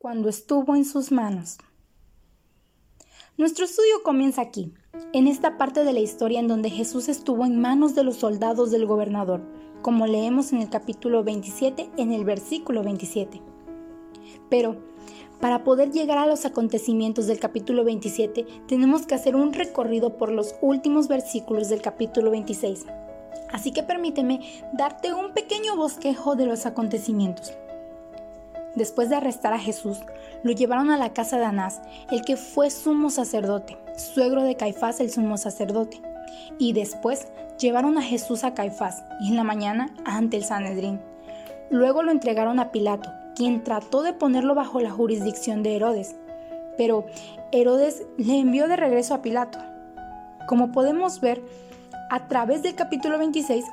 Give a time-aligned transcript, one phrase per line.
[0.00, 1.58] cuando estuvo en sus manos.
[3.36, 4.72] Nuestro estudio comienza aquí,
[5.12, 8.70] en esta parte de la historia en donde Jesús estuvo en manos de los soldados
[8.70, 9.42] del gobernador,
[9.82, 13.42] como leemos en el capítulo 27 en el versículo 27.
[14.48, 14.78] Pero,
[15.38, 20.32] para poder llegar a los acontecimientos del capítulo 27, tenemos que hacer un recorrido por
[20.32, 22.86] los últimos versículos del capítulo 26.
[23.52, 27.52] Así que permíteme darte un pequeño bosquejo de los acontecimientos.
[28.74, 30.00] Después de arrestar a Jesús,
[30.42, 35.00] lo llevaron a la casa de Anás, el que fue sumo sacerdote, suegro de Caifás
[35.00, 36.00] el sumo sacerdote.
[36.58, 41.00] Y después llevaron a Jesús a Caifás y en la mañana ante el Sanedrín.
[41.70, 46.16] Luego lo entregaron a Pilato, quien trató de ponerlo bajo la jurisdicción de Herodes.
[46.76, 47.06] Pero
[47.52, 49.58] Herodes le envió de regreso a Pilato.
[50.46, 51.42] Como podemos ver,
[52.10, 53.64] a través del capítulo 26,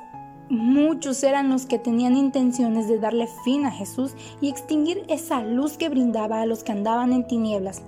[0.50, 5.76] Muchos eran los que tenían intenciones de darle fin a Jesús y extinguir esa luz
[5.76, 7.82] que brindaba a los que andaban en tinieblas.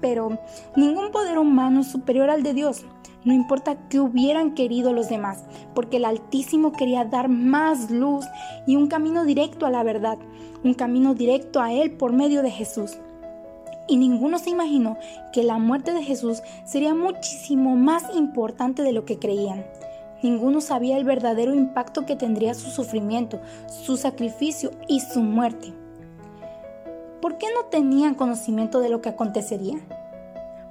[0.00, 0.38] Pero
[0.76, 2.84] ningún poder humano es superior al de Dios,
[3.24, 8.24] no importa qué hubieran querido los demás, porque el Altísimo quería dar más luz
[8.66, 10.18] y un camino directo a la verdad,
[10.62, 12.98] un camino directo a Él por medio de Jesús.
[13.88, 14.96] Y ninguno se imaginó
[15.32, 19.64] que la muerte de Jesús sería muchísimo más importante de lo que creían.
[20.22, 25.72] Ninguno sabía el verdadero impacto que tendría su sufrimiento, su sacrificio y su muerte.
[27.20, 29.78] ¿Por qué no tenían conocimiento de lo que acontecería?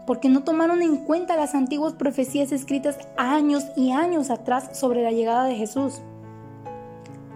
[0.06, 5.12] Porque no tomaron en cuenta las antiguas profecías escritas años y años atrás sobre la
[5.12, 6.02] llegada de Jesús.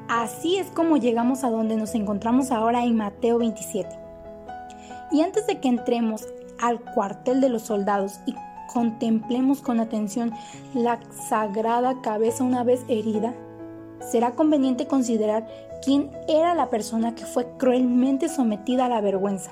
[0.08, 3.90] Así es como llegamos a donde nos encontramos ahora en Mateo 27.
[5.12, 6.28] Y antes de que entremos
[6.60, 8.36] al cuartel de los soldados y
[8.74, 10.32] contemplemos con atención
[10.74, 13.34] la sagrada cabeza una vez herida,
[14.12, 15.48] será conveniente considerar
[15.84, 19.52] quién era la persona que fue cruelmente sometida a la vergüenza.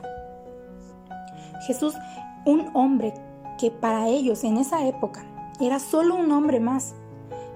[1.68, 1.96] Jesús,
[2.46, 3.14] un hombre
[3.60, 5.24] que para ellos en esa época
[5.60, 6.94] era solo un hombre más,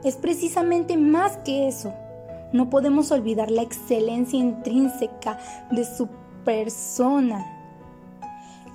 [0.04, 1.94] es precisamente más que eso.
[2.52, 5.40] No podemos olvidar la excelencia intrínseca
[5.72, 6.08] de su
[6.44, 7.63] persona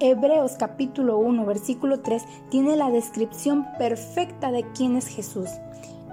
[0.01, 5.51] Hebreos capítulo 1 versículo 3 tiene la descripción perfecta de quién es Jesús.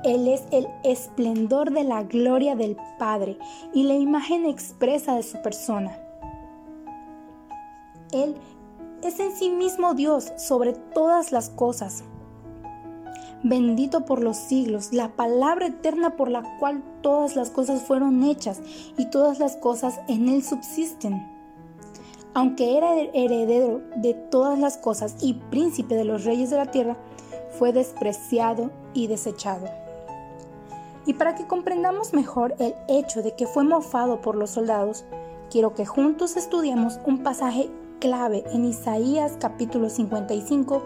[0.04, 3.38] Él es el esplendor de la gloria del Padre
[3.76, 6.00] y la imagen expresa de su persona.
[8.12, 8.36] Él
[9.04, 12.04] es en sí mismo Dios sobre todas las cosas.
[13.44, 18.62] Bendito por los siglos, la palabra eterna por la cual todas las cosas fueron hechas
[18.98, 21.35] y todas las cosas en Él subsisten
[22.36, 26.98] aunque era heredero de todas las cosas y príncipe de los reyes de la tierra,
[27.58, 29.68] fue despreciado y desechado.
[31.06, 35.06] Y para que comprendamos mejor el hecho de que fue mofado por los soldados,
[35.50, 37.70] quiero que juntos estudiemos un pasaje
[38.00, 40.84] clave en Isaías capítulo 55,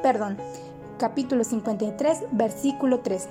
[0.00, 0.38] perdón,
[0.98, 3.28] capítulo 53, versículo 3.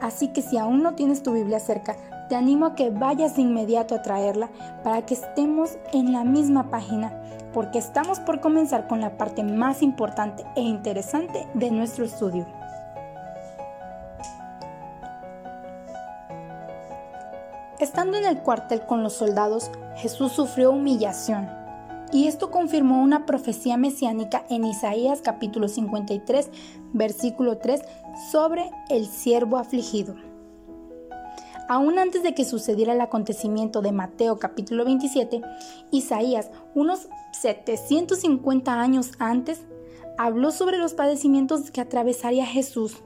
[0.00, 1.96] Así que si aún no tienes tu Biblia cerca,
[2.28, 4.50] te animo a que vayas de inmediato a traerla
[4.84, 7.12] para que estemos en la misma página,
[7.52, 12.46] porque estamos por comenzar con la parte más importante e interesante de nuestro estudio.
[17.78, 21.48] Estando en el cuartel con los soldados, Jesús sufrió humillación.
[22.10, 26.50] Y esto confirmó una profecía mesiánica en Isaías capítulo 53,
[26.92, 27.82] versículo 3,
[28.32, 30.14] sobre el siervo afligido.
[31.68, 35.42] Aún antes de que sucediera el acontecimiento de Mateo capítulo 27,
[35.90, 39.60] Isaías, unos 750 años antes,
[40.16, 42.96] habló sobre los padecimientos que atravesaría Jesús.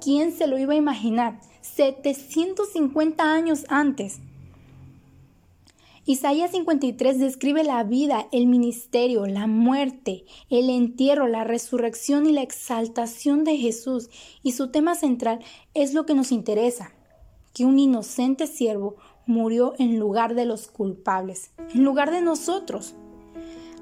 [0.00, 1.40] ¿Quién se lo iba a imaginar?
[1.60, 4.18] 750 años antes.
[6.04, 12.42] Isaías 53 describe la vida, el ministerio, la muerte, el entierro, la resurrección y la
[12.42, 14.10] exaltación de Jesús,
[14.42, 15.38] y su tema central
[15.74, 16.92] es lo que nos interesa,
[17.54, 22.94] que un inocente siervo murió en lugar de los culpables, en lugar de nosotros.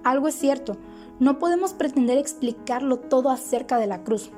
[0.04, 0.76] Algo es cierto,
[1.18, 4.30] no podemos pretender explicarlo todo acerca de la cruz,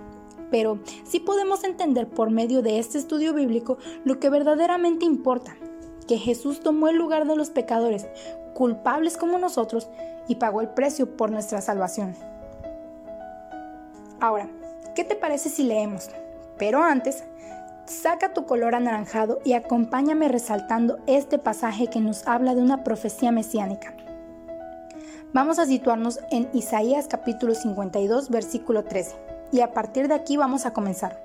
[0.50, 5.56] pero sí podemos entender por medio de este estudio bíblico lo que verdaderamente importa,
[6.06, 8.06] que Jesús tomó el lugar de los pecadores,
[8.54, 9.88] culpables como nosotros,
[10.28, 12.14] y pagó el precio por nuestra salvación.
[14.20, 14.48] Ahora,
[14.94, 16.08] ¿qué te parece si leemos?
[16.56, 17.24] Pero antes,
[17.86, 23.30] Saca tu color anaranjado y acompáñame resaltando este pasaje que nos habla de una profecía
[23.30, 23.92] mesiánica.
[25.34, 29.14] Vamos a situarnos en Isaías capítulo 52 versículo 13
[29.52, 31.22] y a partir de aquí vamos a comenzar.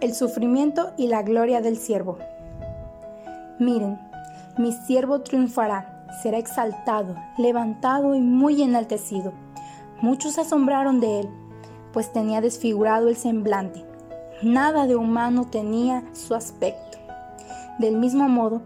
[0.00, 2.18] El sufrimiento y la gloria del siervo.
[3.58, 3.98] Miren,
[4.58, 9.32] Mi siervo triunfará, será exaltado, levantado y muy enaltecido.
[10.00, 11.28] Muchos se asombraron de él,
[11.92, 13.84] pues tenía desfigurado el semblante.
[14.42, 16.98] Nada de humano tenía su aspecto.
[17.78, 18.62] Del mismo modo,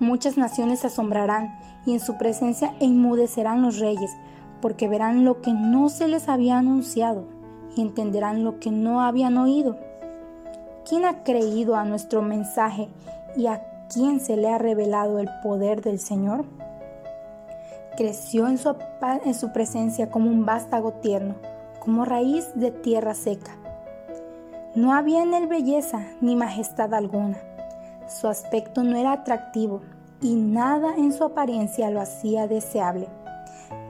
[0.00, 4.10] muchas naciones se asombrarán y en su presencia enmudecerán los reyes,
[4.60, 7.24] porque verán lo que no se les había anunciado
[7.76, 9.76] y entenderán lo que no habían oído.
[10.88, 12.88] ¿Quién ha creído a nuestro mensaje
[13.36, 13.62] y a
[13.92, 16.44] quién se le ha revelado el poder del Señor?
[17.96, 18.74] Creció en su,
[19.24, 21.34] en su presencia como un vástago tierno,
[21.80, 23.56] como raíz de tierra seca.
[24.74, 27.38] No había en él belleza ni majestad alguna.
[28.06, 29.80] Su aspecto no era atractivo
[30.20, 33.08] y nada en su apariencia lo hacía deseable.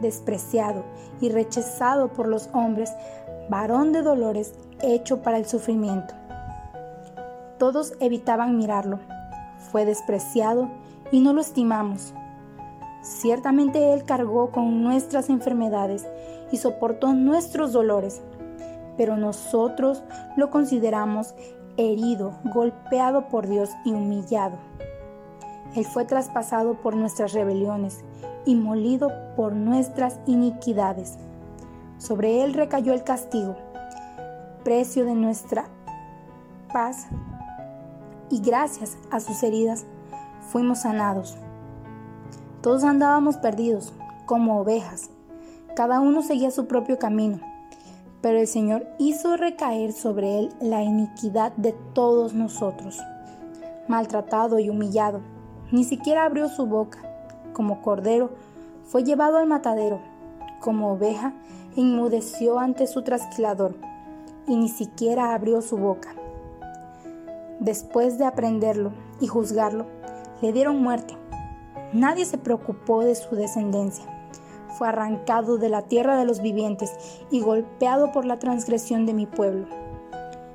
[0.00, 0.84] Despreciado
[1.20, 2.94] y rechazado por los hombres,
[3.50, 6.14] varón de dolores, hecho para el sufrimiento.
[7.58, 9.00] Todos evitaban mirarlo.
[9.70, 10.70] Fue despreciado
[11.12, 12.14] y no lo estimamos.
[13.02, 16.06] Ciertamente Él cargó con nuestras enfermedades
[16.52, 18.22] y soportó nuestros dolores,
[18.96, 20.02] pero nosotros
[20.36, 21.34] lo consideramos
[21.76, 24.58] herido, golpeado por Dios y humillado.
[25.74, 28.04] Él fue traspasado por nuestras rebeliones
[28.44, 31.18] y molido por nuestras iniquidades.
[31.98, 33.56] Sobre Él recayó el castigo,
[34.64, 35.66] precio de nuestra
[36.72, 37.06] paz
[38.30, 39.86] y gracias a sus heridas
[40.50, 41.36] fuimos sanados.
[42.62, 43.92] Todos andábamos perdidos,
[44.26, 45.10] como ovejas.
[45.80, 47.40] Cada uno seguía su propio camino,
[48.20, 53.00] pero el Señor hizo recaer sobre él la iniquidad de todos nosotros.
[53.88, 55.22] Maltratado y humillado,
[55.72, 56.98] ni siquiera abrió su boca.
[57.54, 58.28] Como cordero,
[58.84, 60.02] fue llevado al matadero.
[60.60, 61.32] Como oveja,
[61.74, 63.74] enmudeció ante su trasquilador,
[64.46, 66.10] y ni siquiera abrió su boca.
[67.58, 69.86] Después de aprenderlo y juzgarlo,
[70.42, 71.16] le dieron muerte.
[71.94, 74.19] Nadie se preocupó de su descendencia.
[74.76, 76.92] Fue arrancado de la tierra de los vivientes
[77.30, 79.66] y golpeado por la transgresión de mi pueblo.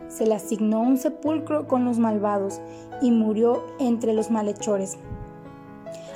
[0.07, 2.62] Se le asignó un sepulcro con los malvados
[3.01, 4.97] y murió entre los malhechores.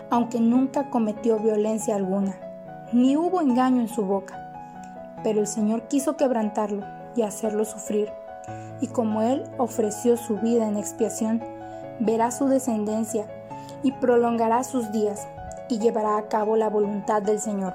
[0.10, 2.36] Aunque nunca cometió violencia alguna,
[2.94, 4.36] ni hubo engaño en su boca.
[5.24, 6.86] Pero el Señor quiso quebrantarlo
[7.16, 8.10] y hacerlo sufrir
[8.82, 11.42] y como Él ofreció su vida en expiación,
[12.00, 13.26] verá su descendencia
[13.84, 15.28] y prolongará sus días
[15.70, 17.74] y llevará a cabo la voluntad del Señor.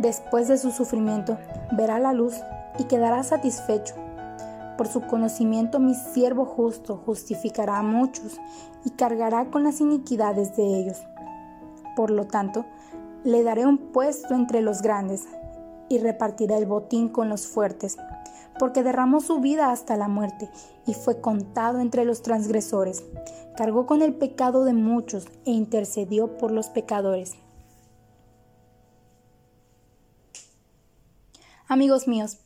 [0.00, 1.38] Después de su sufrimiento,
[1.72, 2.34] verá la luz
[2.78, 3.94] y quedará satisfecho.
[4.78, 8.40] Por su conocimiento mi siervo justo justificará a muchos
[8.84, 11.02] y cargará con las iniquidades de ellos.
[11.96, 12.64] Por lo tanto,
[13.24, 15.28] le daré un puesto entre los grandes
[15.90, 17.98] y repartirá el botín con los fuertes
[18.60, 20.50] porque derramó su vida hasta la muerte
[20.86, 23.02] y fue contado entre los transgresores.
[23.56, 27.36] Cargó con el pecado de muchos e intercedió por los pecadores.
[31.70, 32.38] Amigos míos,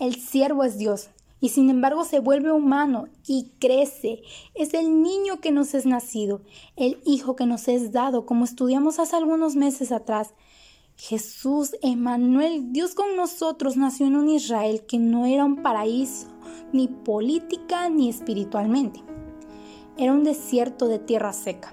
[0.00, 4.22] el siervo es Dios y sin embargo se vuelve humano y crece.
[4.56, 6.40] Es el niño que nos es nacido,
[6.74, 10.34] el hijo que nos es dado, como estudiamos hace algunos meses atrás.
[10.96, 16.26] Jesús, Emanuel, Dios con nosotros, nació en un Israel que no era un paraíso,
[16.72, 19.00] ni política ni espiritualmente.
[19.96, 21.72] Era un desierto de tierra seca.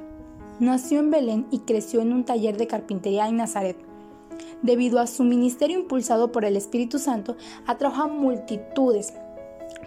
[0.60, 3.89] Nació en Belén y creció en un taller de carpintería en Nazaret.
[4.62, 9.14] Debido a su ministerio impulsado por el Espíritu Santo, atrajo a multitudes,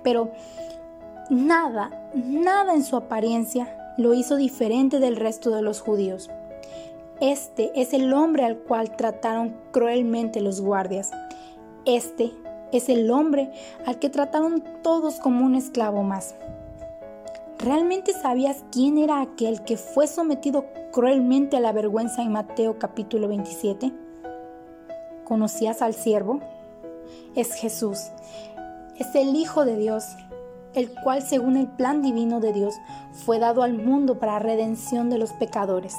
[0.03, 0.31] pero
[1.31, 6.31] nada, nada en su apariencia lo hizo diferente del resto de los judíos.
[7.21, 11.13] Este es el hombre al cual trataron cruelmente los guardias.
[11.85, 12.33] Este
[12.73, 13.53] es el hombre
[13.87, 16.35] al que trataron todos como un esclavo más.
[17.59, 23.29] ¿Realmente sabías quién era aquel que fue sometido cruelmente a la vergüenza en Mateo capítulo
[23.29, 23.93] 27?
[25.33, 26.41] ¿Conocías al siervo?
[27.35, 28.11] Es Jesús.
[28.99, 30.05] Es el Hijo de Dios,
[30.75, 32.75] el cual según el plan divino de Dios
[33.15, 35.97] fue dado al mundo para redención de los pecadores.